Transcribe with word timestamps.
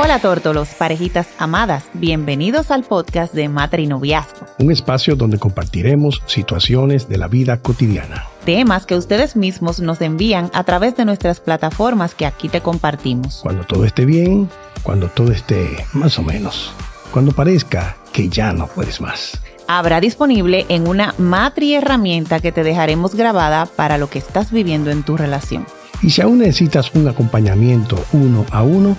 Hola 0.00 0.20
tórtolos, 0.20 0.68
parejitas 0.78 1.26
amadas, 1.38 1.86
bienvenidos 1.92 2.70
al 2.70 2.84
podcast 2.84 3.34
de 3.34 3.48
Matrinoviazgo. 3.48 4.46
Un 4.60 4.70
espacio 4.70 5.16
donde 5.16 5.40
compartiremos 5.40 6.22
situaciones 6.26 7.08
de 7.08 7.18
la 7.18 7.26
vida 7.26 7.56
cotidiana. 7.56 8.26
Temas 8.44 8.86
que 8.86 8.94
ustedes 8.94 9.34
mismos 9.34 9.80
nos 9.80 10.00
envían 10.00 10.52
a 10.54 10.62
través 10.62 10.96
de 10.96 11.04
nuestras 11.04 11.40
plataformas 11.40 12.14
que 12.14 12.26
aquí 12.26 12.48
te 12.48 12.60
compartimos. 12.60 13.40
Cuando 13.42 13.64
todo 13.64 13.84
esté 13.84 14.04
bien, 14.04 14.48
cuando 14.84 15.08
todo 15.08 15.32
esté 15.32 15.84
más 15.94 16.16
o 16.20 16.22
menos, 16.22 16.70
cuando 17.10 17.32
parezca 17.32 17.96
que 18.12 18.28
ya 18.28 18.52
no 18.52 18.68
puedes 18.68 19.00
más. 19.00 19.40
Habrá 19.66 20.00
disponible 20.00 20.64
en 20.68 20.86
una 20.86 21.12
matri 21.18 21.74
herramienta 21.74 22.38
que 22.38 22.52
te 22.52 22.62
dejaremos 22.62 23.16
grabada 23.16 23.66
para 23.66 23.98
lo 23.98 24.08
que 24.08 24.20
estás 24.20 24.52
viviendo 24.52 24.92
en 24.92 25.02
tu 25.02 25.16
relación. 25.16 25.66
Y 26.02 26.10
si 26.10 26.22
aún 26.22 26.38
necesitas 26.38 26.94
un 26.94 27.08
acompañamiento 27.08 27.98
uno 28.12 28.46
a 28.52 28.62
uno, 28.62 28.96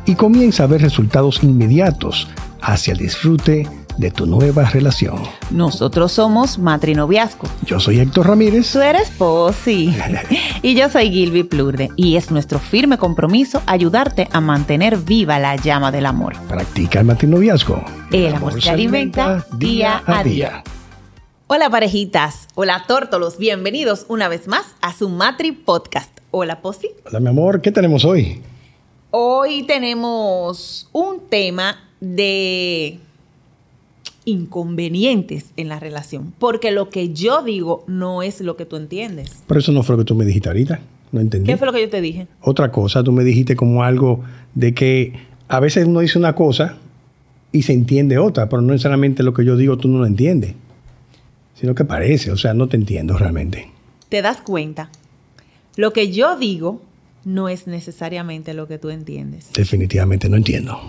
Y 0.04 0.14
comienza 0.14 0.62
a 0.62 0.68
ver 0.68 0.82
resultados 0.82 1.42
inmediatos 1.42 2.28
hacia 2.62 2.92
el 2.92 2.98
disfrute 2.98 3.66
de 3.98 4.10
tu 4.10 4.26
nueva 4.26 4.64
relación. 4.64 5.22
Nosotros 5.50 6.12
somos 6.12 6.58
Matrinoviazgo. 6.58 7.48
Yo 7.64 7.80
soy 7.80 8.00
Héctor 8.00 8.28
Ramírez. 8.28 8.70
Tú 8.72 8.80
eres 8.80 9.10
Posi. 9.10 9.96
y 10.62 10.74
yo 10.74 10.88
soy 10.88 11.10
Gilby 11.10 11.44
Plurde. 11.44 11.90
Y 11.96 12.16
es 12.16 12.30
nuestro 12.30 12.58
firme 12.58 12.98
compromiso 12.98 13.62
ayudarte 13.66 14.28
a 14.32 14.40
mantener 14.40 14.98
viva 14.98 15.38
la 15.38 15.56
llama 15.56 15.90
del 15.90 16.06
amor. 16.06 16.34
Practica 16.48 17.00
el 17.00 17.06
matrinoviazgo. 17.06 17.84
El, 18.12 18.34
amor, 18.34 18.60
se 18.60 18.70
alimenta 18.70 19.46
día 19.56 20.02
a 20.06 20.22
día. 20.22 20.62
Hola 21.48 21.70
parejitas, 21.70 22.48
hola 22.56 22.86
tórtolos, 22.88 23.38
bienvenidos 23.38 24.04
una 24.08 24.26
vez 24.26 24.48
más 24.48 24.74
a 24.80 24.92
su 24.92 25.08
Matri 25.08 25.52
Podcast. 25.52 26.10
Hola 26.32 26.60
Posi. 26.60 26.90
Hola 27.06 27.20
mi 27.20 27.28
amor, 27.28 27.60
¿qué 27.60 27.70
tenemos 27.70 28.04
hoy? 28.04 28.42
Hoy 29.12 29.62
tenemos 29.62 30.88
un 30.92 31.20
tema 31.28 31.78
de 32.00 32.98
inconvenientes 34.26 35.52
en 35.56 35.68
la 35.68 35.80
relación, 35.80 36.34
porque 36.38 36.72
lo 36.72 36.90
que 36.90 37.14
yo 37.14 37.42
digo 37.42 37.84
no 37.86 38.22
es 38.22 38.42
lo 38.42 38.56
que 38.56 38.66
tú 38.66 38.76
entiendes. 38.76 39.42
Pero 39.46 39.60
eso 39.60 39.72
no 39.72 39.82
fue 39.82 39.94
lo 39.94 40.02
que 40.02 40.06
tú 40.06 40.14
me 40.14 40.26
dijiste 40.26 40.48
ahorita, 40.48 40.80
no 41.12 41.20
entendí. 41.20 41.46
¿Qué 41.46 41.56
fue 41.56 41.66
lo 41.66 41.72
que 41.72 41.80
yo 41.80 41.88
te 41.88 42.02
dije? 42.02 42.26
Otra 42.42 42.70
cosa, 42.70 43.02
tú 43.02 43.12
me 43.12 43.24
dijiste 43.24 43.56
como 43.56 43.82
algo 43.84 44.22
de 44.54 44.74
que 44.74 45.14
a 45.48 45.60
veces 45.60 45.86
uno 45.86 46.00
dice 46.00 46.18
una 46.18 46.34
cosa 46.34 46.76
y 47.52 47.62
se 47.62 47.72
entiende 47.72 48.18
otra, 48.18 48.48
pero 48.48 48.60
no 48.60 48.72
necesariamente 48.72 49.22
lo 49.22 49.32
que 49.32 49.44
yo 49.44 49.56
digo 49.56 49.78
tú 49.78 49.88
no 49.88 49.98
lo 50.00 50.06
entiendes, 50.06 50.54
sino 51.54 51.74
que 51.74 51.84
parece, 51.84 52.32
o 52.32 52.36
sea, 52.36 52.52
no 52.52 52.66
te 52.68 52.76
entiendo 52.76 53.16
realmente. 53.16 53.70
¿Te 54.08 54.22
das 54.22 54.42
cuenta? 54.42 54.90
Lo 55.76 55.92
que 55.92 56.10
yo 56.10 56.36
digo 56.36 56.82
no 57.24 57.48
es 57.48 57.66
necesariamente 57.66 58.54
lo 58.54 58.66
que 58.66 58.78
tú 58.78 58.90
entiendes. 58.90 59.50
Definitivamente 59.54 60.28
no 60.28 60.36
entiendo. 60.36 60.80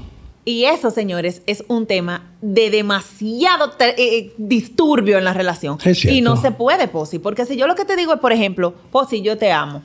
Y 0.47 0.63
eso, 0.63 0.91
señores, 0.91 1.41
es 1.45 1.65
un 1.67 1.87
tema 1.87 2.31
de 2.41 2.69
demasiado 2.69 3.73
eh, 3.81 3.95
eh, 3.97 4.33
disturbio 4.37 5.17
en 5.17 5.25
la 5.25 5.33
relación. 5.33 5.77
y 6.09 6.21
no 6.21 6.37
se 6.37 6.51
puede, 6.51 6.87
Posi, 6.87 7.19
porque 7.19 7.45
si 7.45 7.57
yo 7.57 7.67
lo 7.67 7.75
que 7.75 7.83
te 7.83 7.97
digo 7.97 8.13
es, 8.13 8.21
por 8.21 8.31
ejemplo, 8.31 8.73
Posi, 8.89 9.21
yo 9.21 9.37
te 9.37 9.51
amo. 9.51 9.81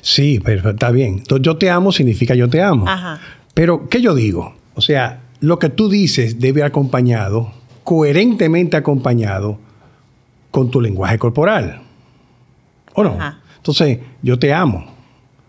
Sí, 0.00 0.40
pero 0.42 0.70
está 0.70 0.90
bien. 0.90 1.18
Entonces, 1.18 1.44
yo 1.44 1.58
te 1.58 1.68
amo 1.68 1.92
significa 1.92 2.34
yo 2.34 2.48
te 2.48 2.62
amo. 2.62 2.88
Ajá. 2.88 3.20
Pero, 3.52 3.86
¿qué 3.90 4.00
yo 4.00 4.14
digo? 4.14 4.54
O 4.76 4.80
sea, 4.80 5.20
lo 5.40 5.58
que 5.58 5.68
tú 5.68 5.90
dices 5.90 6.40
debe 6.40 6.60
ir 6.60 6.64
acompañado, 6.64 7.52
coherentemente 7.84 8.78
acompañado, 8.78 9.58
con 10.52 10.70
tu 10.70 10.80
lenguaje 10.80 11.18
corporal. 11.18 11.82
¿O 12.94 13.04
no? 13.04 13.18
Entonces, 13.58 13.98
yo 14.22 14.38
te 14.38 14.54
amo. 14.54 14.86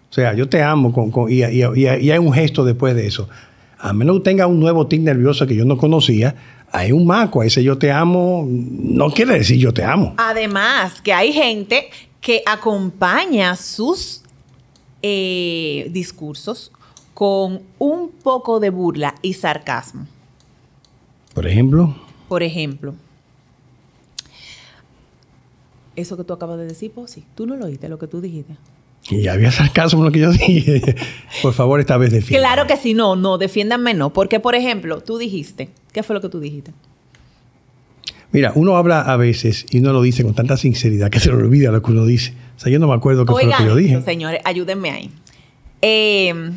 O 0.09 0.13
sea, 0.13 0.33
yo 0.33 0.49
te 0.49 0.61
amo 0.61 0.91
con, 0.91 1.31
y, 1.31 1.43
hay 1.43 2.17
un 2.17 2.33
gesto 2.33 2.65
después 2.65 2.93
de 2.93 3.07
eso 3.07 3.29
a 3.79 3.93
menos 3.93 4.17
que 4.17 4.23
tenga 4.23 4.47
un 4.47 4.59
nuevo 4.59 4.87
tic 4.87 5.01
nervioso 5.01 5.45
que 5.47 5.55
yo 5.55 5.65
no 5.65 5.77
conocía, 5.77 6.35
hay 6.71 6.91
un 6.91 7.05
maco, 7.05 7.43
ese 7.43 7.63
yo 7.63 7.77
te 7.77 7.91
amo, 7.91 8.45
no 8.49 9.09
quiere 9.09 9.35
decir 9.35 9.57
yo 9.57 9.73
te 9.73 9.83
amo. 9.83 10.13
Además, 10.17 11.01
que 11.01 11.13
hay 11.13 11.31
gente 11.31 11.89
que 12.19 12.43
acompaña 12.45 13.55
sus 13.55 14.21
eh, 15.01 15.87
discursos 15.91 16.71
con 17.13 17.61
un 17.79 18.09
poco 18.09 18.59
de 18.59 18.69
burla 18.69 19.15
y 19.21 19.33
sarcasmo. 19.33 20.07
Por 21.33 21.47
ejemplo. 21.47 21.95
Por 22.27 22.43
ejemplo. 22.43 22.95
Eso 25.95 26.15
que 26.17 26.23
tú 26.23 26.33
acabas 26.33 26.59
de 26.59 26.65
decir, 26.65 26.91
pues 26.93 27.11
sí, 27.11 27.23
tú 27.33 27.47
no 27.47 27.55
lo 27.55 27.65
oíste, 27.65 27.89
lo 27.89 27.97
que 27.97 28.07
tú 28.07 28.21
dijiste. 28.21 28.55
Y 29.09 29.27
había 29.27 29.51
sarcasmo 29.51 29.99
en 30.01 30.05
lo 30.05 30.11
que 30.11 30.19
yo 30.19 30.31
dije. 30.31 30.95
Por 31.41 31.53
favor, 31.53 31.79
esta 31.79 31.97
vez 31.97 32.11
defiéndame. 32.11 32.53
Claro 32.53 32.67
que 32.67 32.77
sí, 32.77 32.93
no, 32.93 33.15
no, 33.15 33.37
defiéndanme 33.37 33.93
no. 33.93 34.11
Porque, 34.11 34.39
por 34.39 34.55
ejemplo, 34.55 35.01
tú 35.01 35.17
dijiste, 35.17 35.69
¿qué 35.93 36.03
fue 36.03 36.13
lo 36.13 36.21
que 36.21 36.29
tú 36.29 36.39
dijiste? 36.39 36.71
Mira, 38.31 38.51
uno 38.55 38.75
habla 38.75 39.01
a 39.01 39.15
veces 39.15 39.65
y 39.69 39.79
uno 39.79 39.93
lo 39.93 40.01
dice 40.01 40.23
con 40.23 40.33
tanta 40.33 40.57
sinceridad 40.57 41.09
que 41.09 41.19
se 41.19 41.29
le 41.29 41.35
olvida 41.35 41.71
lo 41.71 41.81
que 41.81 41.91
uno 41.91 42.05
dice. 42.05 42.33
O 42.57 42.59
sea, 42.59 42.71
yo 42.71 42.79
no 42.79 42.87
me 42.87 42.93
acuerdo 42.93 43.25
qué 43.25 43.31
fue 43.31 43.45
lo 43.45 43.57
que 43.57 43.65
yo 43.65 43.75
dije. 43.75 44.01
señores, 44.01 44.41
ayúdenme 44.43 44.89
ahí. 44.91 45.09
Eh, 45.81 46.51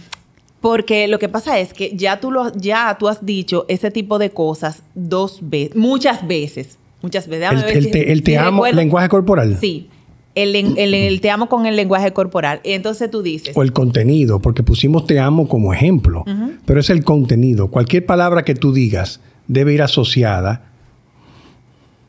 porque 0.61 1.07
lo 1.07 1.21
que 1.21 1.29
pasa 1.29 1.61
es 1.61 1.73
que 1.73 1.97
ya 1.97 2.19
tú, 2.19 2.33
lo, 2.33 2.53
ya 2.55 2.97
tú 2.99 3.09
has 3.09 3.25
dicho 3.25 3.65
ese 3.69 3.93
tipo 3.93 4.19
de 4.19 4.31
cosas 4.31 4.83
dos 4.95 5.39
veces, 5.43 5.77
muchas 5.77 6.27
veces. 6.27 6.79
Muchas 7.03 7.29
veces. 7.29 7.63
El, 7.75 7.91
te, 7.91 8.13
el 8.13 8.23
te 8.23 8.37
amo, 8.37 8.67
lenguaje 8.67 9.09
corporal. 9.09 9.57
Sí 9.59 9.89
el, 10.35 11.21
te 11.21 11.31
amo 11.31 11.49
con 11.49 11.67
el 11.67 11.77
lenguaje 11.77 12.13
corporal. 12.13 12.61
Y 12.65 12.73
entonces 12.73 13.11
tú 13.11 13.23
dices. 13.23 13.57
O 13.57 13.63
el 13.63 13.73
contenido, 13.73 14.41
porque 14.41 14.63
pusimos 14.63 15.07
te 15.07 15.19
amo 15.19 15.49
como 15.49 15.73
ejemplo, 15.73 16.25
pero 16.65 16.81
es 16.81 16.91
el 16.91 17.05
contenido. 17.05 17.69
Cualquier 17.69 18.07
palabra 18.07 18.45
que 18.45 18.55
tú 18.55 18.73
digas 18.73 19.21
debe 19.49 19.75
ir 19.75 19.83
asociada 19.83 20.71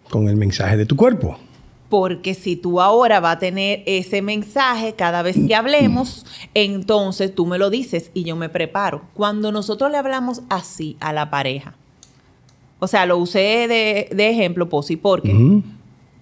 con 0.10 0.28
el 0.30 0.36
mensaje 0.36 0.78
de 0.78 0.86
tu 0.86 0.96
cuerpo. 0.96 1.38
Porque 1.90 2.36
si 2.36 2.56
tú 2.56 2.80
ahora 2.80 3.20
vas 3.20 3.36
a 3.36 3.40
tener 3.40 3.84
ese 3.86 4.22
mensaje 4.22 4.94
cada 4.94 5.24
vez 5.24 5.36
que 5.46 5.56
hablemos, 5.56 6.26
entonces 6.54 7.36
tú 7.36 7.46
me 7.46 7.58
lo 7.58 7.70
dices 7.70 8.12
y 8.14 8.24
yo 8.24 8.38
me 8.38 8.48
preparo. 8.48 9.02
Cuando 9.14 9.52
nosotros 9.52 9.92
le 9.92 9.98
hablamos 9.98 10.42
así 10.50 10.96
a 11.02 11.12
la 11.12 11.30
pareja, 11.30 11.76
o 12.80 12.88
sea, 12.88 13.06
lo 13.06 13.18
usé 13.18 13.68
de, 13.68 14.30
ejemplo, 14.30 14.70
Posi, 14.70 14.96
porque 14.96 15.62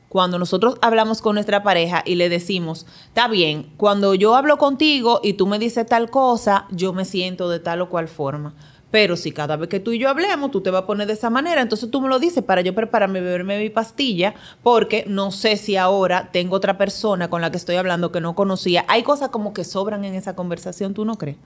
cuando 0.09 0.39
nosotros 0.39 0.75
hablamos 0.81 1.21
con 1.21 1.35
nuestra 1.35 1.63
pareja 1.63 2.03
y 2.05 2.15
le 2.15 2.29
decimos, 2.29 2.85
está 3.07 3.27
bien, 3.27 3.71
cuando 3.77 4.15
yo 4.15 4.35
hablo 4.35 4.57
contigo 4.57 5.21
y 5.23 5.33
tú 5.33 5.47
me 5.47 5.59
dices 5.59 5.85
tal 5.85 6.09
cosa, 6.09 6.65
yo 6.71 6.93
me 6.93 7.05
siento 7.05 7.47
de 7.47 7.59
tal 7.59 7.81
o 7.81 7.89
cual 7.89 8.07
forma. 8.07 8.55
Pero 8.91 9.15
si 9.15 9.31
cada 9.31 9.55
vez 9.55 9.69
que 9.69 9.79
tú 9.79 9.91
y 9.91 9.99
yo 9.99 10.09
hablemos, 10.09 10.49
tú 10.49 10.61
te 10.61 10.71
vas 10.71 10.81
a 10.81 10.87
poner 10.87 11.05
de 11.05 11.13
esa 11.13 11.29
manera, 11.29 11.61
entonces 11.61 11.91
tú 11.91 12.01
me 12.01 12.09
lo 12.09 12.17
dices 12.17 12.43
para 12.43 12.61
yo 12.61 12.73
prepararme, 12.73 13.21
beberme 13.21 13.59
mi 13.59 13.69
pastilla, 13.69 14.33
porque 14.63 15.05
no 15.07 15.31
sé 15.31 15.57
si 15.57 15.77
ahora 15.77 16.29
tengo 16.31 16.55
otra 16.55 16.79
persona 16.79 17.29
con 17.29 17.41
la 17.41 17.51
que 17.51 17.57
estoy 17.57 17.75
hablando 17.75 18.11
que 18.11 18.19
no 18.19 18.33
conocía. 18.33 18.85
Hay 18.87 19.03
cosas 19.03 19.29
como 19.29 19.53
que 19.53 19.63
sobran 19.63 20.05
en 20.05 20.15
esa 20.15 20.35
conversación, 20.35 20.95
¿tú 20.95 21.05
no 21.05 21.19
crees? 21.19 21.37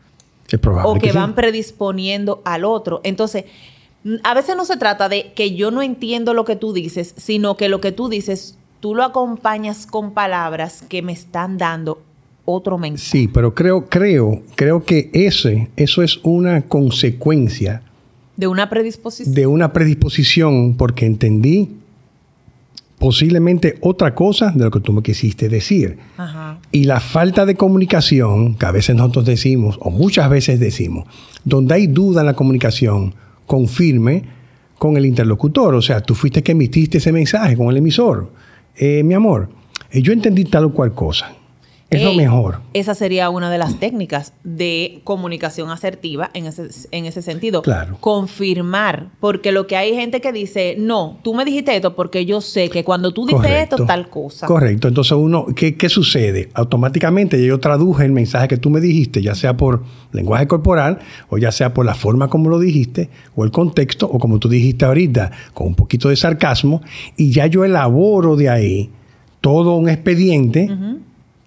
Es 0.49 0.59
probable 0.59 0.91
o 0.91 1.01
que, 1.01 1.11
van 1.11 1.35
predisponiendo 1.35 2.41
al 2.45 2.63
otro. 2.63 3.01
Entonces, 3.03 3.45
a 4.23 4.33
veces 4.33 4.55
no 4.55 4.65
se 4.65 4.77
trata 4.77 5.09
de 5.09 5.31
que 5.33 5.55
yo 5.55 5.71
no 5.71 5.81
entiendo 5.81 6.33
lo 6.33 6.45
que 6.45 6.55
tú 6.55 6.73
dices, 6.73 7.13
sino 7.17 7.55
que 7.55 7.69
lo 7.69 7.79
que 7.81 7.91
tú 7.91 8.09
dices, 8.09 8.57
tú 8.79 8.95
lo 8.95 9.03
acompañas 9.03 9.85
con 9.85 10.13
palabras 10.13 10.83
que 10.89 11.01
me 11.01 11.13
están 11.13 11.57
dando 11.57 12.01
otro 12.45 12.77
mensaje. 12.77 13.09
Sí, 13.09 13.27
pero 13.27 13.55
creo, 13.55 13.85
creo, 13.87 14.41
creo 14.55 14.83
que 14.83 15.09
ese, 15.13 15.69
eso 15.77 16.01
es 16.01 16.19
una 16.23 16.63
consecuencia. 16.63 17.81
De 18.35 18.47
una 18.47 18.69
predisposición. 18.69 19.33
De 19.33 19.47
una 19.47 19.71
predisposición, 19.71 20.75
porque 20.75 21.05
entendí 21.05 21.69
posiblemente 23.03 23.77
otra 23.81 24.15
cosa 24.15 24.51
de 24.51 24.63
lo 24.63 24.71
que 24.71 24.79
tú 24.79 24.93
me 24.93 25.01
quisiste 25.01 25.49
decir. 25.49 25.97
Y 26.71 26.85
la 26.85 26.99
falta 26.99 27.45
de 27.45 27.55
comunicación, 27.55 28.55
que 28.55 28.65
a 28.65 28.71
veces 28.71 28.95
nosotros 28.95 29.25
decimos, 29.25 29.77
o 29.81 29.89
muchas 29.89 30.29
veces 30.29 30.59
decimos, 30.59 31.05
donde 31.43 31.75
hay 31.75 31.87
duda 31.87 32.21
en 32.21 32.27
la 32.27 32.33
comunicación, 32.33 33.13
confirme 33.45 34.23
con 34.77 34.97
el 34.97 35.05
interlocutor. 35.05 35.75
O 35.75 35.81
sea, 35.81 36.01
tú 36.01 36.15
fuiste 36.15 36.43
que 36.43 36.53
emitiste 36.53 36.97
ese 36.97 37.11
mensaje 37.11 37.55
con 37.55 37.69
el 37.69 37.77
emisor. 37.77 38.31
Eh, 38.75 39.03
mi 39.03 39.13
amor, 39.13 39.49
eh, 39.91 40.01
yo 40.01 40.13
entendí 40.13 40.45
tal 40.45 40.65
o 40.65 40.73
cual 40.73 40.93
cosa. 40.93 41.33
Es 41.97 42.03
lo 42.03 42.13
mejor. 42.13 42.61
Esa 42.73 42.95
sería 42.95 43.29
una 43.29 43.49
de 43.49 43.57
las 43.57 43.79
técnicas 43.79 44.33
de 44.43 45.01
comunicación 45.03 45.69
asertiva 45.69 46.29
en 46.33 46.45
ese, 46.45 46.67
en 46.91 47.05
ese 47.05 47.21
sentido. 47.21 47.61
Claro. 47.61 47.97
Confirmar. 47.99 49.09
Porque 49.19 49.51
lo 49.51 49.67
que 49.67 49.77
hay 49.77 49.93
gente 49.95 50.21
que 50.21 50.31
dice, 50.31 50.75
no, 50.77 51.19
tú 51.23 51.33
me 51.33 51.45
dijiste 51.45 51.75
esto 51.75 51.95
porque 51.95 52.25
yo 52.25 52.41
sé 52.41 52.69
que 52.69 52.83
cuando 52.83 53.13
tú 53.13 53.25
dices 53.25 53.51
esto, 53.51 53.85
tal 53.85 54.09
cosa. 54.09 54.47
Correcto. 54.47 54.87
Entonces, 54.87 55.13
uno, 55.13 55.45
¿qué, 55.55 55.75
¿qué 55.75 55.89
sucede? 55.89 56.49
Automáticamente 56.53 57.43
yo 57.45 57.59
traduje 57.59 58.05
el 58.05 58.11
mensaje 58.11 58.47
que 58.47 58.57
tú 58.57 58.69
me 58.69 58.79
dijiste, 58.79 59.21
ya 59.21 59.35
sea 59.35 59.55
por 59.57 59.83
lenguaje 60.11 60.47
corporal 60.47 60.99
o 61.29 61.37
ya 61.37 61.51
sea 61.51 61.73
por 61.73 61.85
la 61.85 61.95
forma 61.95 62.27
como 62.29 62.49
lo 62.49 62.59
dijiste 62.59 63.09
o 63.35 63.43
el 63.43 63.51
contexto 63.51 64.07
o 64.07 64.19
como 64.19 64.39
tú 64.39 64.49
dijiste 64.49 64.85
ahorita, 64.85 65.31
con 65.53 65.67
un 65.67 65.75
poquito 65.75 66.09
de 66.09 66.15
sarcasmo, 66.15 66.81
y 67.17 67.31
ya 67.31 67.47
yo 67.47 67.65
elaboro 67.65 68.35
de 68.35 68.49
ahí 68.49 68.89
todo 69.41 69.75
un 69.75 69.89
expediente 69.89 70.69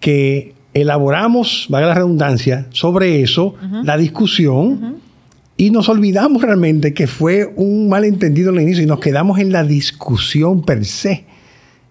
que 0.06 0.54
elaboramos, 0.72 1.66
valga 1.68 1.88
la 1.88 1.94
redundancia, 1.94 2.68
sobre 2.70 3.22
eso, 3.22 3.56
la 3.82 3.96
discusión, 3.96 5.00
y 5.56 5.70
nos 5.70 5.88
olvidamos 5.88 6.42
realmente 6.42 6.94
que 6.94 7.08
fue 7.08 7.52
un 7.56 7.88
malentendido 7.88 8.50
al 8.50 8.60
inicio 8.60 8.84
y 8.84 8.86
nos 8.86 9.00
quedamos 9.00 9.40
en 9.40 9.50
la 9.50 9.64
discusión 9.64 10.62
per 10.62 10.84
se. 10.84 11.24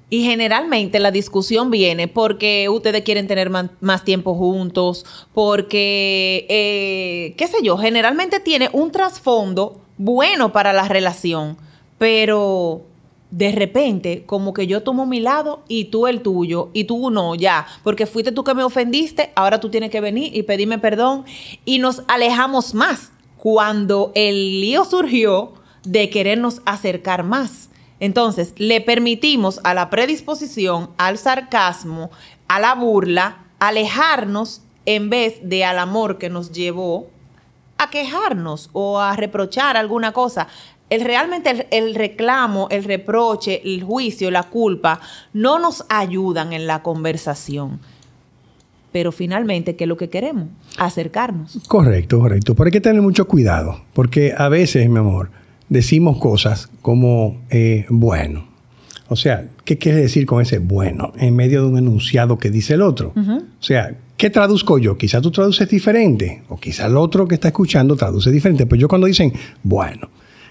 Y 0.10 0.24
generalmente 0.24 1.00
la 1.00 1.12
discusión 1.12 1.72
viene 1.72 2.08
porque 2.08 2.70
ustedes 2.70 3.02
quieren 3.02 3.28
tener 3.28 3.50
más 3.50 4.06
tiempo 4.06 4.34
juntos, 4.34 5.06
porque, 5.34 6.46
eh, 6.48 7.34
qué 7.36 7.48
sé 7.48 7.58
yo, 7.64 7.78
generalmente 7.78 8.40
tiene 8.40 8.70
un 8.72 8.94
trasfondo 8.94 9.82
bueno 9.98 10.54
para 10.54 10.72
la 10.72 10.88
relación, 10.88 11.58
pero 11.98 12.86
de 13.32 13.52
repente, 13.52 14.24
como 14.26 14.54
que 14.54 14.68
yo 14.68 14.84
tomo 14.84 15.06
mi 15.06 15.20
lado 15.20 15.64
y 15.68 15.86
tú 15.86 16.08
el 16.08 16.22
tuyo, 16.22 16.70
y 16.74 16.86
tú 16.86 17.10
no, 17.10 17.36
ya, 17.36 17.66
porque 17.84 18.06
fuiste 18.06 18.32
tú 18.32 18.44
que 18.44 18.54
me 18.54 18.64
ofendiste, 18.64 19.32
ahora 19.36 19.60
tú 19.60 19.70
tienes 19.70 19.90
que 19.90 20.02
venir 20.02 20.36
y 20.36 20.44
pedirme 20.44 20.80
perdón, 20.80 21.26
y 21.66 21.80
nos 21.80 22.04
alejamos 22.08 22.74
más 22.74 23.12
cuando 23.38 24.12
el 24.16 24.62
lío 24.62 24.86
surgió 24.86 25.54
de 25.84 26.10
querernos 26.10 26.62
acercar 26.66 27.24
más. 27.24 27.70
Entonces, 28.00 28.54
le 28.58 28.82
permitimos 28.82 29.60
a 29.64 29.74
la 29.74 29.90
predisposición, 29.90 30.90
al 30.98 31.18
sarcasmo, 31.18 32.12
a 32.48 32.60
la 32.60 32.76
burla, 32.76 33.46
alejarnos 33.60 34.62
en 34.86 35.10
vez 35.10 35.40
de 35.42 35.64
al 35.64 35.80
amor 35.80 36.18
que 36.18 36.30
nos 36.30 36.52
llevó 36.52 37.08
a 37.78 37.90
quejarnos 37.90 38.70
o 38.74 39.00
a 39.00 39.16
reprochar 39.16 39.78
alguna 39.78 40.12
cosa 40.12 40.48
el, 40.90 41.02
realmente 41.02 41.68
el, 41.72 41.96
reclamo, 41.96 42.68
el 42.70 42.84
reproche, 42.84 43.62
el 43.64 43.84
juicio, 43.84 44.30
la 44.32 44.44
culpa, 44.44 45.00
no 45.34 45.60
nos 45.60 45.86
ayudan 45.90 46.54
en 46.54 46.68
la 46.68 46.84
conversación. 46.84 47.80
Pero 48.92 49.12
finalmente, 49.12 49.76
¿qué 49.76 49.86
es 49.86 49.88
lo 49.88 49.98
que 49.98 50.10
queremos? 50.10 50.48
Acercarnos. 50.78 51.60
Correcto, 51.68 52.20
correcto. 52.20 52.56
Pero 52.56 52.68
hay 52.68 52.72
que 52.72 52.82
tener 52.82 53.02
mucho 53.02 53.28
cuidado, 53.28 53.82
porque 53.94 54.34
a 54.38 54.48
veces, 54.48 54.90
mi 54.90 55.00
amor, 55.00 55.32
decimos 55.70 56.18
cosas 56.18 56.70
como 56.82 57.42
eh, 57.50 57.86
bueno. 57.90 58.48
O 59.08 59.16
sea, 59.16 59.48
¿qué 59.66 59.78
quiere 59.78 60.00
decir 60.00 60.26
con 60.26 60.42
ese 60.42 60.60
bueno? 60.60 61.14
En 61.18 61.36
medio 61.36 61.62
de 61.62 61.68
un 61.68 61.78
enunciado 61.78 62.38
que 62.38 62.50
dice 62.50 62.74
el 62.76 62.82
otro. 62.82 63.14
O 63.16 63.64
sea, 63.64 63.96
¿qué 64.18 64.30
traduzco 64.30 64.78
yo? 64.78 64.98
Quizás 64.98 65.22
tú 65.22 65.32
traduces 65.32 65.70
diferente, 65.70 66.44
o 66.50 66.58
quizás 66.58 66.88
el 66.88 66.98
otro 66.98 67.28
que 67.28 67.36
está 67.36 67.50
escuchando 67.50 67.96
traduce 67.96 68.32
diferente. 68.32 68.66
Pero 68.66 68.82
yo 68.82 68.88
cuando 68.88 69.08
dicen 69.08 69.34
bueno, 69.64 70.10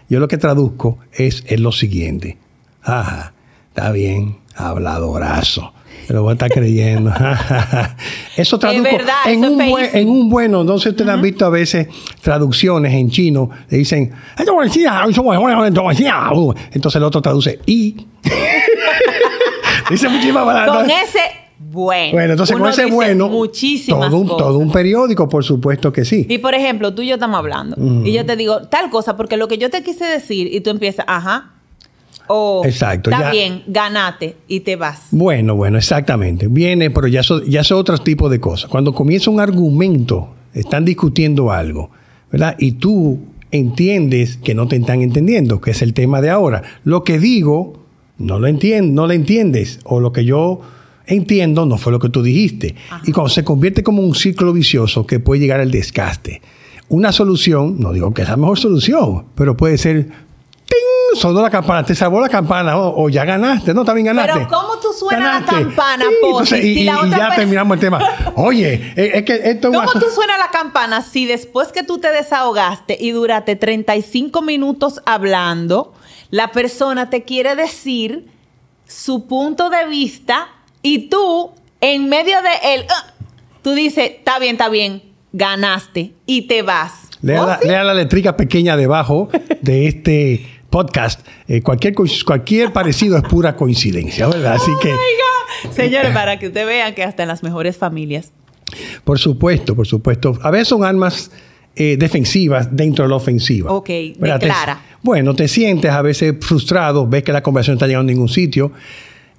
yo 0.08 0.20
lo 0.20 0.28
que 0.28 0.38
traduzco 0.38 0.98
es, 1.12 1.44
es 1.46 1.60
lo 1.60 1.72
siguiente. 1.72 2.38
Ajá, 2.82 3.32
está 3.68 3.90
bien, 3.90 4.38
habladorazo. 4.54 5.72
Lo 6.08 6.22
voy 6.22 6.30
a 6.30 6.32
estar 6.34 6.50
creyendo. 6.50 7.10
eso 8.36 8.58
traduzco 8.58 8.98
en, 9.24 9.44
un 9.44 9.60
en, 9.60 10.08
un 10.08 10.28
bueno. 10.28 10.60
Entonces 10.60 10.90
ustedes 10.92 11.10
han 11.10 11.22
visto 11.22 11.46
a 11.46 11.48
veces 11.48 11.88
traducciones 12.20 12.92
en 12.92 13.10
chino. 13.10 13.48
Le 13.70 13.78
dicen, 13.78 14.12
entonces 16.72 16.96
el 16.96 17.04
otro 17.04 17.22
traduce 17.22 17.58
y. 17.64 18.06
Dice 19.90 20.08
muchísimas 20.08 20.44
palabras. 20.44 20.76
Con 20.76 20.90
ese 20.90 21.43
bueno. 21.70 22.12
Bueno, 22.12 22.32
entonces 22.32 22.56
con 22.56 22.68
ese 22.68 22.86
bueno, 22.86 23.28
todo 23.28 24.16
un, 24.16 24.26
todo 24.26 24.58
un 24.58 24.70
periódico, 24.70 25.28
por 25.28 25.44
supuesto 25.44 25.92
que 25.92 26.04
sí. 26.04 26.26
Y 26.28 26.38
por 26.38 26.54
ejemplo, 26.54 26.94
tú 26.94 27.02
y 27.02 27.08
yo 27.08 27.14
estamos 27.14 27.38
hablando. 27.38 27.76
Y 28.04 28.12
yo 28.12 28.24
te 28.26 28.36
digo 28.36 28.62
tal 28.68 28.90
cosa, 28.90 29.16
porque 29.16 29.36
lo 29.36 29.48
que 29.48 29.58
yo 29.58 29.70
te 29.70 29.82
quise 29.82 30.04
decir, 30.04 30.48
y 30.52 30.60
tú 30.60 30.70
empiezas, 30.70 31.04
ajá. 31.08 31.50
O 32.26 32.62
Exacto, 32.64 33.10
está 33.10 33.30
bien, 33.30 33.62
ganate 33.66 34.36
y 34.48 34.60
te 34.60 34.76
vas. 34.76 35.08
Bueno, 35.10 35.56
bueno, 35.56 35.76
exactamente. 35.76 36.46
Viene, 36.48 36.90
pero 36.90 37.06
ya 37.06 37.22
son 37.22 37.44
ya 37.44 37.62
otro 37.72 37.98
tipo 37.98 38.30
de 38.30 38.40
cosas. 38.40 38.70
Cuando 38.70 38.94
comienza 38.94 39.30
un 39.30 39.40
argumento, 39.40 40.30
están 40.54 40.86
discutiendo 40.86 41.52
algo, 41.52 41.90
¿verdad? 42.32 42.56
Y 42.58 42.72
tú 42.72 43.20
entiendes 43.50 44.38
que 44.38 44.54
no 44.54 44.68
te 44.68 44.76
están 44.76 45.02
entendiendo, 45.02 45.60
que 45.60 45.72
es 45.72 45.82
el 45.82 45.92
tema 45.92 46.22
de 46.22 46.30
ahora. 46.30 46.62
Lo 46.82 47.04
que 47.04 47.18
digo, 47.18 47.84
no 48.16 48.38
lo 48.38 48.46
entiendes, 48.46 48.92
no 48.92 49.06
lo 49.06 49.12
entiendes. 49.12 49.80
O 49.84 50.00
lo 50.00 50.12
que 50.12 50.24
yo 50.24 50.60
entiendo, 51.06 51.66
no 51.66 51.76
fue 51.78 51.92
lo 51.92 51.98
que 51.98 52.08
tú 52.08 52.22
dijiste. 52.22 52.74
Y 53.04 53.12
cuando 53.12 53.30
se 53.30 53.44
convierte 53.44 53.82
como 53.82 54.02
un 54.02 54.14
ciclo 54.14 54.52
vicioso 54.52 55.06
que 55.06 55.20
puede 55.20 55.40
llegar 55.40 55.60
al 55.60 55.70
desgaste. 55.70 56.40
Una 56.88 57.12
solución, 57.12 57.80
no 57.80 57.92
digo 57.92 58.12
que 58.12 58.22
es 58.22 58.28
la 58.28 58.36
mejor 58.36 58.58
solución, 58.58 59.26
pero 59.34 59.56
puede 59.56 59.78
ser, 59.78 60.04
¡ting! 60.04 61.20
Sonó 61.20 61.40
la 61.40 61.50
campana, 61.50 61.84
te 61.84 61.94
salvó 61.94 62.20
la 62.20 62.28
campana, 62.28 62.76
o, 62.76 63.08
ya 63.08 63.24
ganaste, 63.24 63.72
no, 63.72 63.84
también 63.84 64.06
ganaste. 64.06 64.32
Pero 64.34 64.48
¿cómo 64.48 64.78
tú 64.78 64.88
suena 64.92 65.40
la 65.40 65.46
campana, 65.46 66.04
y, 66.60 66.84
ya 66.84 67.34
terminamos 67.34 67.76
el 67.76 67.80
tema. 67.80 68.00
Oye, 68.36 68.92
es 68.96 69.24
que 69.24 69.40
esto 69.44 69.72
¿Cómo 69.72 69.92
tú 69.92 70.06
suena 70.14 70.36
la 70.36 70.50
campana 70.50 71.02
si 71.02 71.24
después 71.24 71.68
que 71.68 71.82
tú 71.82 71.98
te 71.98 72.10
desahogaste 72.10 72.98
y 73.00 73.12
duraste 73.12 73.56
35 73.56 74.42
minutos 74.42 75.00
hablando, 75.06 75.94
la 76.30 76.52
persona 76.52 77.08
te 77.10 77.22
quiere 77.22 77.56
decir 77.56 78.28
su 78.86 79.26
punto 79.26 79.70
de 79.70 79.86
vista 79.86 80.48
y 80.84 81.08
tú, 81.08 81.50
en 81.80 82.08
medio 82.08 82.36
de 82.42 82.74
él, 82.74 82.84
ah, 82.90 83.14
tú 83.62 83.72
dices, 83.72 84.12
está 84.18 84.38
bien, 84.38 84.52
está 84.52 84.68
bien, 84.68 85.02
ganaste 85.32 86.12
y 86.26 86.42
te 86.42 86.62
vas. 86.62 86.92
Lea, 87.22 87.42
¿Oh, 87.42 87.66
la, 87.66 87.84
la 87.84 87.94
letrica 87.94 88.36
pequeña 88.36 88.76
debajo 88.76 89.30
de 89.62 89.88
este 89.88 90.46
podcast. 90.68 91.26
Eh, 91.48 91.62
cualquier, 91.62 91.94
cualquier 92.26 92.72
parecido 92.72 93.16
es 93.16 93.22
pura 93.22 93.56
coincidencia, 93.56 94.26
¿verdad? 94.26 94.54
Así 94.54 94.72
que... 94.82 94.92
Señores, 95.70 96.12
para 96.12 96.38
que 96.38 96.48
ustedes 96.48 96.66
vean 96.66 96.94
que 96.94 97.02
hasta 97.02 97.22
en 97.22 97.28
las 97.28 97.42
mejores 97.42 97.76
familias. 97.78 98.32
Por 99.04 99.18
supuesto, 99.18 99.74
por 99.74 99.86
supuesto. 99.86 100.38
A 100.42 100.50
veces 100.50 100.68
son 100.68 100.84
armas 100.84 101.30
eh, 101.76 101.96
defensivas 101.96 102.76
dentro 102.76 103.04
de 103.04 103.08
la 103.08 103.16
ofensiva. 103.16 103.72
Ok, 103.72 103.88
clara. 104.18 104.82
bueno, 105.00 105.34
te 105.34 105.48
sientes 105.48 105.90
a 105.90 106.02
veces 106.02 106.34
frustrado, 106.40 107.06
ves 107.06 107.22
que 107.22 107.32
la 107.32 107.42
conversación 107.42 107.74
no 107.74 107.76
está 107.78 107.86
llegando 107.86 108.10
a 108.10 108.12
ningún 108.12 108.28
sitio. 108.28 108.72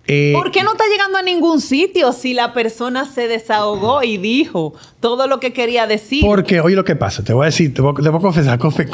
Eh, 0.07 0.33
¿Por 0.33 0.51
qué 0.51 0.63
no 0.63 0.73
está 0.73 0.83
llegando 0.87 1.17
a 1.17 1.23
ningún 1.23 1.61
sitio 1.61 2.13
si 2.13 2.33
la 2.33 2.53
persona 2.53 3.05
se 3.05 3.27
desahogó 3.27 4.03
y 4.03 4.17
dijo 4.17 4.75
todo 4.99 5.25
lo 5.27 5.39
que 5.39 5.51
quería 5.51 5.87
decir? 5.87 6.23
Porque, 6.23 6.59
oye, 6.61 6.75
lo 6.75 6.83
que 6.83 6.95
pasa, 6.95 7.23
te 7.23 7.33
voy 7.33 7.43
a 7.43 7.45
decir, 7.47 7.73
te 7.73 7.81
voy, 7.81 7.91
a 7.91 8.11
confesar, 8.11 8.59
confe, 8.59 8.87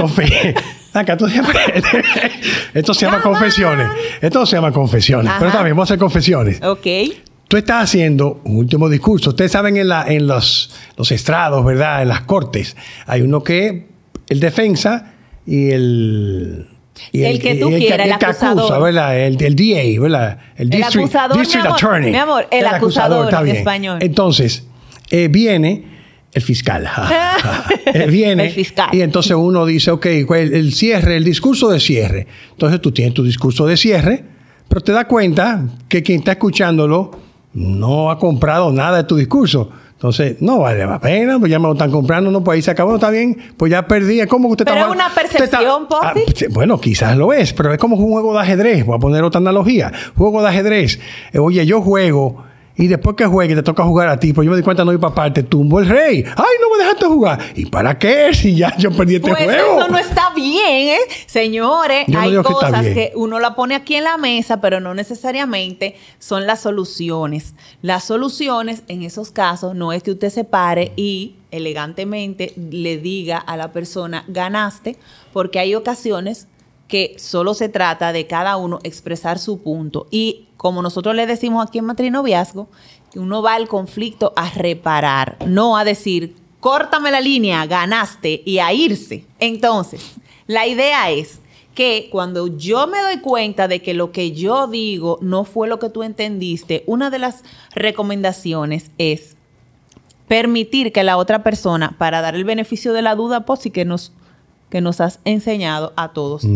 Acá 0.94 1.18
tú 1.18 1.28
siempre, 1.28 1.60
esto 2.74 2.94
se 2.94 3.06
llama 3.06 3.22
confesiones. 3.24 3.88
Esto 4.22 4.46
se 4.46 4.56
llama 4.56 4.72
confesiones. 4.72 5.34
Pero 5.38 5.52
también 5.52 5.76
vamos 5.76 5.90
a 5.90 5.94
hacer 5.94 6.00
confesiones. 6.00 6.62
Ok. 6.64 6.88
Tú 7.48 7.58
estás 7.58 7.84
haciendo 7.84 8.40
un 8.46 8.58
último 8.58 8.88
discurso. 8.88 9.32
Ustedes 9.32 9.52
saben 9.52 9.76
en, 9.76 9.90
la, 9.90 10.06
en 10.08 10.26
los, 10.26 10.74
los 10.96 11.12
estrados, 11.12 11.66
¿verdad? 11.66 12.02
En 12.02 12.08
las 12.08 12.22
cortes. 12.22 12.78
Hay 13.06 13.22
uno 13.22 13.44
que, 13.44 13.90
el 14.30 14.40
defensa 14.40 15.14
y 15.46 15.72
el 15.72 16.70
el, 17.14 17.40
que 17.40 17.56
tú 17.56 17.70
quieras, 17.70 18.08
el, 18.08 18.14
acusador. 18.14 18.90
El, 18.90 19.42
el, 19.42 19.56
DA, 19.56 20.02
¿verdad? 20.02 20.40
El, 20.56 20.70
district, 20.70 21.06
acusador, 21.06 21.38
district 21.38 21.64
mi 21.64 21.68
amor, 21.68 21.78
attorney. 21.78 22.12
Mi 22.12 22.18
amor, 22.18 22.48
el, 22.52 22.66
acusador, 22.66 23.34
en 23.34 23.56
español. 23.56 24.00
Entonces, 24.02 24.66
eh, 25.10 25.28
viene 25.30 25.92
el 26.34 26.42
fiscal. 26.42 26.88
Eh, 27.94 28.08
viene. 28.08 28.46
el 28.46 28.52
fiscal. 28.52 28.90
Y 28.94 29.02
entonces 29.02 29.36
uno 29.36 29.66
dice, 29.66 29.92
ok, 29.92 30.06
el, 30.06 30.74
cierre, 30.74 31.18
el 31.18 31.26
discurso 31.26 31.70
de 31.70 31.80
cierre. 31.80 32.28
Entonces 32.52 32.80
tú 32.80 32.92
tienes 32.92 33.14
tu 33.14 33.24
discurso 33.24 33.66
de 33.66 33.76
cierre, 33.76 34.24
pero 34.68 34.82
te 34.82 34.94
das 34.94 35.06
cuenta 35.06 35.66
que 35.90 36.02
quien 36.02 36.20
está 36.20 36.34
escuchándolo 36.34 37.12
no 37.54 38.10
ha 38.12 38.18
comprado 38.18 38.72
nada 38.72 38.98
de 38.98 39.04
tu 39.04 39.18
discurso. 39.18 39.72
Entonces, 40.02 40.38
no 40.42 40.58
vale 40.58 40.84
la 40.84 41.00
pena, 41.00 41.38
pues 41.38 41.52
ya 41.52 41.60
me 41.60 41.68
lo 41.68 41.74
están 41.74 41.92
comprando, 41.92 42.32
no, 42.32 42.44
pues 42.44 42.56
ahí 42.56 42.62
se 42.64 42.72
acabó, 42.72 42.96
está 42.96 43.12
bien, 43.12 43.38
pues 43.56 43.72
ya 43.72 43.86
perdí. 43.86 44.20
Es 44.20 44.26
como 44.26 44.48
que 44.48 44.54
usted 44.54 44.66
pero 44.66 44.88
es 44.88 44.92
una 44.96 45.14
percepción, 45.14 45.88
ah, 46.02 46.16
Bueno, 46.50 46.82
quizás 46.82 47.16
lo 47.16 47.32
es, 47.32 47.54
pero 47.54 47.72
es 47.72 47.78
como 47.78 47.96
un 47.98 48.12
juego 48.12 48.34
de 48.34 48.40
ajedrez, 48.40 48.84
voy 48.84 48.96
a 48.96 49.00
poner 49.00 49.24
otra 49.24 49.38
analogía. 49.38 49.92
Juego 50.18 50.42
de 50.42 50.48
ajedrez. 50.48 51.00
Eh, 51.32 51.38
oye, 51.38 51.68
yo 51.68 51.84
juego 51.84 52.44
Y 52.82 52.88
después 52.88 53.16
que 53.16 53.28
juegue, 53.28 53.54
te 53.54 53.62
toca 53.62 53.84
jugar 53.84 54.08
a 54.10 54.20
ti, 54.20 54.34
pues 54.34 54.44
yo 54.44 54.52
me 54.52 54.58
di 54.58 54.64
cuenta 54.64 54.84
no 54.84 54.92
ir 54.92 55.00
para 55.00 55.32
te 55.32 55.44
tumbo 55.44 55.80
el 55.80 55.88
rey. 55.88 56.24
Ay, 56.26 56.56
no 56.60 56.76
me 56.76 56.84
dejaste 56.84 57.06
jugar. 57.06 57.40
¿Y 57.56 57.68
para 57.68 58.00
qué? 58.00 58.34
Si 58.34 58.56
ya 58.56 58.76
yo 58.76 58.92
perdí 58.92 59.18
este 59.18 59.30
pues 59.30 59.44
juego. 59.44 59.80
Eso 59.80 59.88
no 59.88 59.98
está 60.00 60.32
bien, 60.36 60.88
¿eh? 60.88 61.00
Señores, 61.28 62.08
hay 62.16 62.36
cosas 62.38 62.84
que, 62.88 63.12
uno 63.14 63.40
la 63.40 63.54
pone 63.54 63.76
aquí 63.76 63.96
en 63.96 64.06
la 64.06 64.18
mesa, 64.18 64.62
pero 64.62 64.80
no 64.80 64.96
necesariamente 64.96 65.96
son 66.18 66.48
las 66.48 66.62
soluciones. 66.62 67.54
Las 67.84 68.06
soluciones 68.06 68.82
en 68.88 69.04
esos 69.04 69.30
casos 69.30 69.76
no 69.76 69.94
es 69.94 70.02
que 70.02 70.10
usted 70.10 70.30
se 70.32 70.44
pare 70.44 70.92
y 70.96 71.36
elegantemente 71.52 72.54
le 72.56 72.98
diga 72.98 73.38
a 73.38 73.58
la 73.58 73.72
persona, 73.72 74.24
ganaste, 74.28 74.98
porque 75.34 75.60
hay 75.60 75.76
ocasiones 75.76 76.48
que 76.92 77.16
solo 77.18 77.54
se 77.54 77.70
trata 77.70 78.12
de 78.12 78.28
cada 78.28 78.58
uno 78.58 78.80
expresar 78.84 79.40
su 79.40 79.62
punto. 79.62 80.08
Y 80.12 80.48
como 80.58 80.82
nosotros 80.82 81.16
le 81.16 81.26
decimos 81.26 81.66
aquí 81.66 81.78
en 81.78 81.86
matrinoviazgo, 81.86 82.68
que 83.10 83.20
uno 83.20 83.42
va 83.42 83.56
al 83.56 83.70
conflicto 83.70 84.34
a 84.36 84.50
reparar, 84.50 85.38
no 85.48 85.78
a 85.78 85.86
decir, 85.86 86.36
córtame 86.60 87.10
la 87.10 87.22
línea, 87.22 87.66
ganaste, 87.66 88.44
y 88.46 88.60
a 88.60 88.74
irse. 88.74 89.24
Entonces, 89.40 90.16
la 90.48 90.68
idea 90.68 91.10
es 91.12 91.40
que 91.76 92.10
cuando 92.12 92.58
yo 92.58 92.86
me 92.88 93.00
doy 93.00 93.20
cuenta 93.20 93.70
de 93.70 93.82
que 93.82 93.94
lo 93.94 94.12
que 94.12 94.34
yo 94.34 94.68
digo 94.68 95.18
no 95.22 95.46
fue 95.46 95.70
lo 95.70 95.80
que 95.80 95.90
tú 95.90 96.04
entendiste, 96.04 96.84
una 96.88 97.10
de 97.10 97.20
las 97.20 97.46
recomendaciones 97.74 98.92
es 98.98 99.38
permitir 100.28 100.92
que 100.92 101.06
la 101.06 101.16
otra 101.16 101.42
persona, 101.42 101.96
para 101.98 102.20
dar 102.20 102.36
el 102.36 102.44
beneficio 102.44 102.92
de 102.92 103.02
la 103.02 103.16
duda, 103.16 103.46
pues 103.46 103.62
sí 103.62 103.72
que 103.72 103.86
nos 103.86 104.12
que 104.72 104.82
nos 104.82 105.02
has 105.02 105.20
enseñado 105.26 105.94
a 105.96 106.14
todos, 106.14 106.48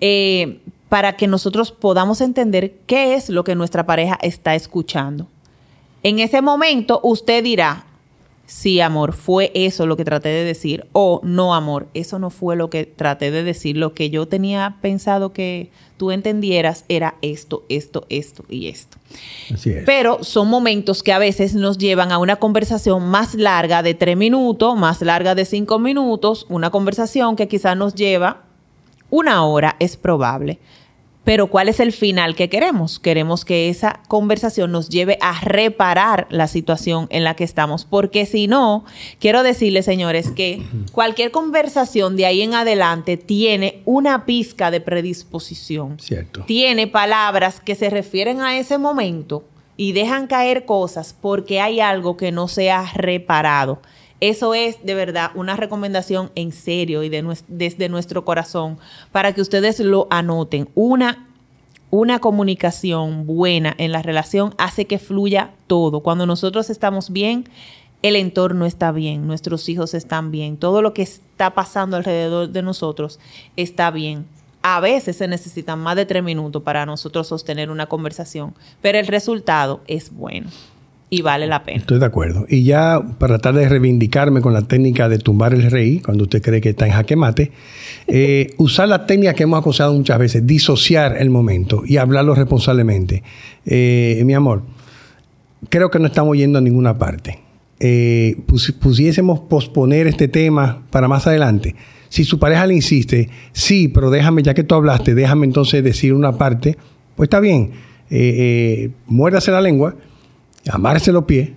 eh, 0.00 0.60
para 0.88 1.16
que 1.16 1.26
nosotros 1.26 1.72
podamos 1.72 2.20
entender 2.20 2.76
qué 2.86 3.14
es 3.14 3.28
lo 3.30 3.42
que 3.42 3.56
nuestra 3.56 3.86
pareja 3.86 4.16
está 4.22 4.54
escuchando. 4.54 5.26
En 6.04 6.20
ese 6.20 6.40
momento 6.42 7.00
usted 7.02 7.42
dirá, 7.42 7.86
sí, 8.48 8.80
amor, 8.80 9.12
fue 9.12 9.52
eso 9.54 9.86
lo 9.86 9.96
que 9.96 10.06
traté 10.06 10.30
de 10.30 10.42
decir, 10.42 10.86
o 10.92 11.20
no, 11.22 11.54
amor, 11.54 11.86
eso 11.92 12.18
no 12.18 12.30
fue 12.30 12.56
lo 12.56 12.70
que 12.70 12.86
traté 12.86 13.30
de 13.30 13.42
decir, 13.42 13.76
lo 13.76 13.92
que 13.92 14.08
yo 14.08 14.26
tenía 14.26 14.78
pensado 14.80 15.34
que 15.34 15.70
tú 15.98 16.10
entendieras 16.10 16.86
era 16.88 17.16
esto, 17.20 17.64
esto, 17.68 18.06
esto 18.08 18.44
y 18.48 18.68
esto. 18.68 18.96
Así 19.52 19.70
es. 19.70 19.84
Pero 19.84 20.24
son 20.24 20.48
momentos 20.48 21.02
que 21.02 21.12
a 21.12 21.18
veces 21.18 21.54
nos 21.54 21.76
llevan 21.76 22.10
a 22.10 22.18
una 22.18 22.36
conversación 22.36 23.06
más 23.08 23.34
larga 23.34 23.82
de 23.82 23.92
tres 23.92 24.16
minutos, 24.16 24.76
más 24.76 25.02
larga 25.02 25.34
de 25.34 25.44
cinco 25.44 25.78
minutos, 25.78 26.46
una 26.48 26.70
conversación 26.70 27.36
que 27.36 27.48
quizás 27.48 27.76
nos 27.76 27.94
lleva 27.94 28.44
una 29.10 29.44
hora, 29.44 29.76
es 29.78 29.96
probable. 29.98 30.58
Pero 31.28 31.48
¿cuál 31.48 31.68
es 31.68 31.78
el 31.78 31.92
final 31.92 32.34
que 32.34 32.48
queremos? 32.48 32.98
Queremos 32.98 33.44
que 33.44 33.68
esa 33.68 34.00
conversación 34.08 34.72
nos 34.72 34.88
lleve 34.88 35.18
a 35.20 35.38
reparar 35.42 36.26
la 36.30 36.46
situación 36.46 37.06
en 37.10 37.22
la 37.22 37.36
que 37.36 37.44
estamos, 37.44 37.84
porque 37.84 38.24
si 38.24 38.46
no, 38.46 38.86
quiero 39.20 39.42
decirles, 39.42 39.84
señores, 39.84 40.30
que 40.30 40.62
cualquier 40.90 41.30
conversación 41.30 42.16
de 42.16 42.24
ahí 42.24 42.40
en 42.40 42.54
adelante 42.54 43.18
tiene 43.18 43.82
una 43.84 44.24
pizca 44.24 44.70
de 44.70 44.80
predisposición. 44.80 46.00
Cierto. 46.00 46.44
Tiene 46.46 46.86
palabras 46.86 47.60
que 47.60 47.74
se 47.74 47.90
refieren 47.90 48.40
a 48.40 48.56
ese 48.56 48.78
momento 48.78 49.44
y 49.76 49.92
dejan 49.92 50.28
caer 50.28 50.64
cosas 50.64 51.14
porque 51.20 51.60
hay 51.60 51.80
algo 51.80 52.16
que 52.16 52.32
no 52.32 52.48
se 52.48 52.70
ha 52.70 52.90
reparado. 52.94 53.82
Eso 54.20 54.54
es 54.54 54.84
de 54.84 54.94
verdad 54.94 55.30
una 55.34 55.54
recomendación 55.54 56.32
en 56.34 56.50
serio 56.50 57.04
y 57.04 57.10
desde 57.48 57.88
nuestro 57.88 58.24
corazón 58.24 58.78
para 59.12 59.32
que 59.32 59.40
ustedes 59.40 59.78
lo 59.78 60.08
anoten. 60.10 60.68
Una, 60.74 61.28
una 61.90 62.18
comunicación 62.18 63.26
buena 63.26 63.74
en 63.78 63.92
la 63.92 64.02
relación 64.02 64.54
hace 64.58 64.86
que 64.86 64.98
fluya 64.98 65.52
todo. 65.68 66.00
Cuando 66.00 66.26
nosotros 66.26 66.68
estamos 66.68 67.10
bien, 67.10 67.48
el 68.02 68.16
entorno 68.16 68.66
está 68.66 68.90
bien, 68.90 69.26
nuestros 69.26 69.68
hijos 69.68 69.94
están 69.94 70.32
bien, 70.32 70.56
todo 70.56 70.82
lo 70.82 70.94
que 70.94 71.02
está 71.02 71.54
pasando 71.54 71.96
alrededor 71.96 72.48
de 72.48 72.62
nosotros 72.62 73.20
está 73.56 73.92
bien. 73.92 74.26
A 74.62 74.80
veces 74.80 75.16
se 75.16 75.28
necesitan 75.28 75.78
más 75.78 75.94
de 75.94 76.06
tres 76.06 76.24
minutos 76.24 76.62
para 76.64 76.84
nosotros 76.86 77.28
sostener 77.28 77.70
una 77.70 77.86
conversación, 77.86 78.54
pero 78.82 78.98
el 78.98 79.06
resultado 79.06 79.80
es 79.86 80.12
bueno 80.12 80.50
y 81.10 81.22
vale 81.22 81.46
la 81.46 81.62
pena. 81.64 81.78
Estoy 81.78 81.98
de 81.98 82.06
acuerdo. 82.06 82.44
Y 82.48 82.64
ya 82.64 83.00
para 83.18 83.38
tratar 83.38 83.60
de 83.60 83.68
reivindicarme 83.68 84.40
con 84.40 84.52
la 84.52 84.62
técnica 84.62 85.08
de 85.08 85.18
tumbar 85.18 85.54
el 85.54 85.70
rey, 85.70 86.00
cuando 86.00 86.24
usted 86.24 86.42
cree 86.42 86.60
que 86.60 86.70
está 86.70 86.86
en 86.86 86.92
jaque 86.92 87.16
mate, 87.16 87.50
eh, 88.06 88.48
usar 88.58 88.88
la 88.88 89.06
técnica 89.06 89.34
que 89.34 89.44
hemos 89.44 89.58
aconsejado 89.58 89.94
muchas 89.94 90.18
veces, 90.18 90.46
disociar 90.46 91.16
el 91.18 91.30
momento 91.30 91.82
y 91.86 91.96
hablarlo 91.96 92.34
responsablemente. 92.34 93.22
Eh, 93.64 94.22
mi 94.26 94.34
amor, 94.34 94.62
creo 95.70 95.90
que 95.90 95.98
no 95.98 96.06
estamos 96.06 96.36
yendo 96.36 96.58
a 96.58 96.62
ninguna 96.62 96.98
parte. 96.98 97.38
Eh, 97.80 98.36
pusiésemos 98.80 99.40
posponer 99.40 100.08
este 100.08 100.28
tema 100.28 100.82
para 100.90 101.08
más 101.08 101.26
adelante. 101.26 101.74
Si 102.10 102.24
su 102.24 102.38
pareja 102.38 102.66
le 102.66 102.74
insiste, 102.74 103.30
sí, 103.52 103.88
pero 103.88 104.10
déjame, 104.10 104.42
ya 104.42 104.52
que 104.52 104.64
tú 104.64 104.74
hablaste, 104.74 105.14
déjame 105.14 105.46
entonces 105.46 105.84
decir 105.84 106.12
una 106.12 106.36
parte, 106.36 106.76
pues 107.16 107.26
está 107.26 107.38
bien, 107.38 107.72
muérdase 109.06 109.50
la 109.50 109.60
lengua 109.60 109.94
amarse 110.70 111.12
los 111.12 111.24
pies 111.24 111.50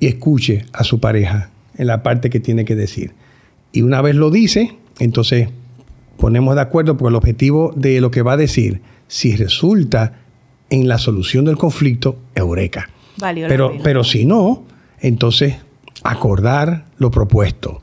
y 0.00 0.06
escuche 0.06 0.64
a 0.72 0.84
su 0.84 1.00
pareja 1.00 1.50
en 1.76 1.86
la 1.86 2.02
parte 2.02 2.30
que 2.30 2.40
tiene 2.40 2.64
que 2.64 2.76
decir. 2.76 3.12
Y 3.72 3.82
una 3.82 4.02
vez 4.02 4.14
lo 4.14 4.30
dice, 4.30 4.76
entonces 4.98 5.48
ponemos 6.16 6.54
de 6.54 6.60
acuerdo 6.60 6.96
porque 6.96 7.10
el 7.10 7.16
objetivo 7.16 7.72
de 7.76 8.00
lo 8.00 8.10
que 8.10 8.22
va 8.22 8.32
a 8.32 8.36
decir, 8.36 8.80
si 9.06 9.36
resulta 9.36 10.20
en 10.70 10.88
la 10.88 10.98
solución 10.98 11.44
del 11.44 11.56
conflicto, 11.56 12.18
eureka. 12.34 12.90
pero, 13.20 13.72
pero 13.82 14.04
si 14.04 14.24
no, 14.24 14.64
entonces 15.00 15.56
acordar 16.02 16.86
lo 16.98 17.10
propuesto. 17.10 17.82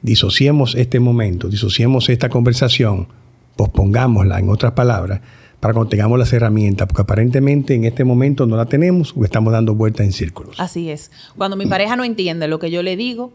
Disociemos 0.00 0.74
este 0.74 0.98
momento, 0.98 1.48
disociemos 1.48 2.08
esta 2.08 2.28
conversación, 2.28 3.08
pospongámosla, 3.56 4.38
en 4.38 4.48
otras 4.48 4.72
palabras, 4.72 5.20
para 5.62 5.74
cuando 5.74 5.90
tengamos 5.90 6.18
las 6.18 6.32
herramientas, 6.32 6.88
porque 6.88 7.02
aparentemente 7.02 7.72
en 7.76 7.84
este 7.84 8.02
momento 8.02 8.46
no 8.46 8.56
la 8.56 8.66
tenemos 8.66 9.14
o 9.16 9.24
estamos 9.24 9.52
dando 9.52 9.76
vueltas 9.76 10.04
en 10.04 10.12
círculos. 10.12 10.58
Así 10.58 10.90
es. 10.90 11.12
Cuando 11.38 11.56
mi 11.56 11.66
pareja 11.66 11.94
no 11.94 12.02
entiende 12.02 12.48
lo 12.48 12.58
que 12.58 12.68
yo 12.72 12.82
le 12.82 12.96
digo, 12.96 13.32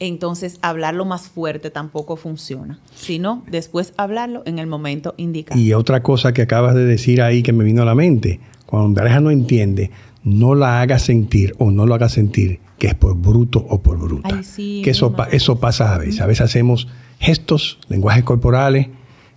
entonces 0.00 0.58
hablarlo 0.62 1.04
más 1.04 1.28
fuerte 1.28 1.70
tampoco 1.70 2.16
funciona, 2.16 2.78
sino 2.96 3.44
después 3.50 3.92
hablarlo 3.98 4.42
en 4.46 4.58
el 4.58 4.66
momento 4.66 5.12
indicado. 5.18 5.60
Y 5.60 5.74
otra 5.74 6.02
cosa 6.02 6.32
que 6.32 6.40
acabas 6.40 6.74
de 6.74 6.86
decir 6.86 7.20
ahí 7.20 7.42
que 7.42 7.52
me 7.52 7.64
vino 7.64 7.82
a 7.82 7.84
la 7.84 7.94
mente, 7.94 8.40
cuando 8.64 8.88
mi 8.88 8.94
pareja 8.94 9.20
no 9.20 9.30
entiende, 9.30 9.90
no 10.24 10.54
la 10.54 10.80
haga 10.80 10.98
sentir 10.98 11.54
o 11.58 11.70
no 11.70 11.84
lo 11.84 11.94
haga 11.94 12.08
sentir 12.08 12.60
que 12.78 12.86
es 12.86 12.94
por 12.94 13.14
bruto 13.14 13.66
o 13.68 13.82
por 13.82 13.98
bruta. 13.98 14.30
Ay, 14.32 14.42
sí, 14.42 14.80
que 14.82 14.88
eso, 14.88 15.14
eso 15.32 15.60
pasa 15.60 15.94
a 15.94 15.98
veces. 15.98 16.22
A 16.22 16.26
veces 16.26 16.46
hacemos 16.46 16.88
gestos, 17.18 17.78
lenguajes 17.90 18.24
corporales, 18.24 18.88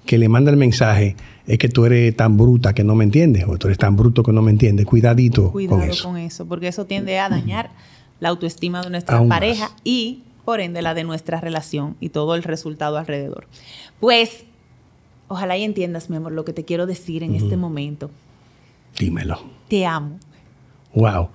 que 0.05 0.17
le 0.17 0.29
manda 0.29 0.49
el 0.49 0.57
mensaje 0.57 1.17
es 1.47 1.57
que 1.57 1.69
tú 1.69 1.85
eres 1.85 2.15
tan 2.15 2.37
bruta 2.37 2.73
que 2.73 2.83
no 2.83 2.95
me 2.95 3.03
entiendes 3.03 3.45
o 3.47 3.57
tú 3.57 3.67
eres 3.67 3.77
tan 3.77 3.95
bruto 3.95 4.23
que 4.23 4.31
no 4.31 4.41
me 4.41 4.51
entiendes. 4.51 4.85
Cuidadito 4.85 5.51
con 5.51 5.81
eso. 5.81 6.03
con 6.03 6.17
eso, 6.17 6.45
porque 6.45 6.67
eso 6.67 6.85
tiende 6.85 7.19
a 7.19 7.29
dañar 7.29 7.71
la 8.19 8.29
autoestima 8.29 8.81
de 8.81 8.89
nuestra 8.89 9.25
pareja 9.27 9.71
y 9.83 10.23
por 10.45 10.59
ende 10.59 10.81
la 10.81 10.93
de 10.93 11.03
nuestra 11.03 11.39
relación 11.39 11.95
y 11.99 12.09
todo 12.09 12.35
el 12.35 12.43
resultado 12.43 12.97
alrededor. 12.97 13.47
Pues, 13.99 14.43
ojalá 15.27 15.57
y 15.57 15.63
entiendas, 15.63 16.09
mi 16.09 16.17
amor, 16.17 16.31
lo 16.31 16.45
que 16.45 16.53
te 16.53 16.65
quiero 16.65 16.85
decir 16.85 17.23
en 17.23 17.35
este 17.35 17.57
momento. 17.57 18.11
Dímelo. 18.97 19.41
Te 19.67 19.85
amo. 19.85 20.19
Wow. 20.93 21.29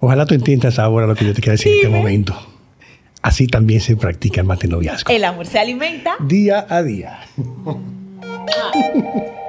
Ojalá 0.00 0.26
tú 0.26 0.34
entiendas 0.34 0.78
ahora 0.78 1.06
lo 1.06 1.14
que 1.14 1.24
yo 1.24 1.34
te 1.34 1.40
quiero 1.40 1.52
decir 1.52 1.72
en 1.72 1.78
este 1.78 1.88
momento. 1.88 2.34
Así 3.22 3.46
también 3.46 3.80
se 3.80 3.96
practica 3.96 4.40
el 4.40 4.46
matenoviazgo. 4.46 5.12
El 5.12 5.24
amor 5.24 5.46
se 5.46 5.58
alimenta 5.58 6.16
día 6.20 6.66
a 6.68 6.82
día. 6.82 7.20
啊。 8.48 9.39